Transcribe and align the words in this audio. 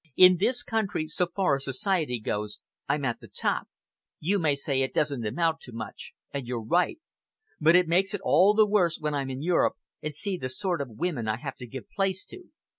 In 0.17 0.37
this 0.37 0.63
country, 0.63 1.05
so 1.05 1.27
far 1.27 1.57
as 1.57 1.65
society 1.65 2.19
goes, 2.19 2.59
I'm 2.89 3.05
at 3.05 3.19
the 3.19 3.27
top. 3.27 3.67
You 4.19 4.39
may 4.39 4.55
say 4.55 4.81
it 4.81 4.95
doesn't 4.95 5.23
amount 5.23 5.59
to 5.59 5.73
much, 5.73 6.13
and 6.33 6.47
you're 6.47 6.63
right. 6.63 6.99
But 7.59 7.75
it 7.75 7.87
makes 7.87 8.15
it 8.15 8.21
all 8.23 8.55
the 8.55 8.65
worse 8.65 8.97
when 8.99 9.13
I'm 9.13 9.29
in 9.29 9.43
Europe, 9.43 9.75
and 10.01 10.11
see 10.11 10.37
the 10.37 10.49
sort 10.49 10.81
of 10.81 10.89
women 10.97 11.27
I 11.27 11.35
have 11.37 11.57
to 11.57 11.67
give 11.67 11.87
place 11.87 12.25
to. 12.29 12.45